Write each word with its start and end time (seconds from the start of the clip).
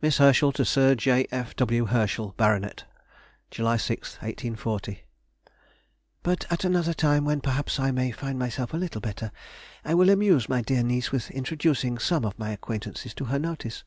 MISS 0.00 0.18
HERSCHEL 0.18 0.52
TO 0.52 0.64
SIR 0.64 0.94
J. 0.94 1.26
F. 1.32 1.56
W. 1.56 1.86
HERSCHEL, 1.86 2.34
BART. 2.36 2.84
July 3.50 3.76
6, 3.76 4.12
1840. 4.18 5.02
But 6.22 6.46
at 6.48 6.62
another 6.62 6.94
time, 6.94 7.24
when 7.24 7.40
perhaps 7.40 7.80
I 7.80 7.90
may 7.90 8.12
find 8.12 8.38
myself 8.38 8.72
a 8.72 8.76
little 8.78 9.00
better, 9.00 9.32
I 9.84 9.94
will 9.94 10.10
amuse 10.10 10.48
my 10.48 10.62
dear 10.62 10.84
niece 10.84 11.10
with 11.10 11.32
introducing 11.32 11.98
some 11.98 12.24
of 12.24 12.38
my 12.38 12.50
acquaintances 12.52 13.12
to 13.14 13.24
her 13.24 13.40
notice. 13.40 13.82